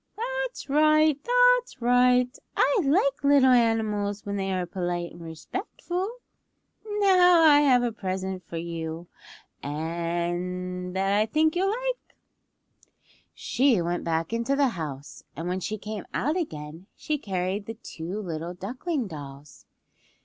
"That's 0.17 0.67
right! 0.67 1.15
That's 1.23 1.79
right! 1.79 2.35
I 2.57 2.79
like 2.83 3.23
little 3.23 3.51
animals 3.51 4.25
when 4.25 4.35
they 4.35 4.51
are 4.51 4.65
polite 4.65 5.11
and 5.11 5.21
respectful. 5.21 6.09
Now 7.01 7.43
I 7.43 7.59
have 7.61 7.83
a 7.83 7.91
present 7.91 8.43
for 8.47 8.57
you 8.57 9.05
that 9.61 10.33
I 11.21 11.27
think 11.27 11.55
you'll 11.55 11.69
like." 11.69 12.15
She 13.35 13.79
went 13.79 14.03
back 14.03 14.33
into 14.33 14.55
the 14.55 14.69
house, 14.69 15.23
and 15.35 15.47
when 15.47 15.59
she 15.59 15.77
came 15.77 16.07
out 16.15 16.35
again 16.35 16.87
she 16.95 17.19
carried 17.19 17.67
the 17.67 17.75
two 17.75 18.19
little 18.23 18.55
duckling 18.55 19.05
dolls. 19.05 19.67